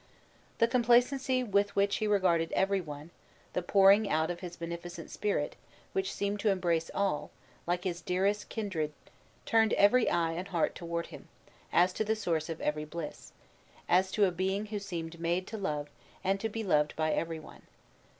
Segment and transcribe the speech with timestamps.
[0.57, 3.11] The complacency with which he regarded every one
[3.53, 5.55] the pouring out of his beneficent spirit,
[5.93, 7.29] which seemed to embrace all,
[7.67, 8.93] like his dearest kindred
[9.45, 11.27] turned every eye and heart toward him,
[11.71, 13.31] as to the source of every bliss;
[13.87, 15.87] as to a being who seemed made to love,
[16.23, 17.61] and be beloved by every one.